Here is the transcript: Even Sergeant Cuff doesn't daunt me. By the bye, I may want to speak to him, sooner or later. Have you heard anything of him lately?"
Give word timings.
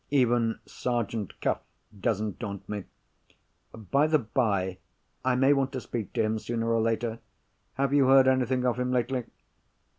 Even 0.09 0.59
Sergeant 0.65 1.39
Cuff 1.41 1.59
doesn't 1.99 2.39
daunt 2.39 2.67
me. 2.67 2.85
By 3.71 4.07
the 4.07 4.17
bye, 4.17 4.79
I 5.23 5.35
may 5.35 5.53
want 5.53 5.71
to 5.73 5.79
speak 5.79 6.11
to 6.13 6.23
him, 6.23 6.39
sooner 6.39 6.73
or 6.73 6.81
later. 6.81 7.19
Have 7.75 7.93
you 7.93 8.07
heard 8.07 8.27
anything 8.27 8.65
of 8.65 8.79
him 8.79 8.91
lately?" 8.91 9.25